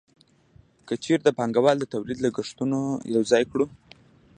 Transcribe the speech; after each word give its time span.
که 0.87 0.93
چېرې 1.03 1.21
د 1.23 1.29
پانګوال 1.37 1.77
د 1.79 1.85
تولید 1.93 2.19
لګښتونه 2.25 2.77
یوځای 3.15 3.43
کړو 3.51 3.65